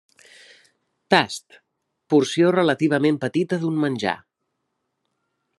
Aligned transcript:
Tast, 1.15 1.59
porció 2.15 2.51
relativament 2.57 3.23
petita 3.27 3.63
d'un 3.63 3.81
menjar. 3.87 4.19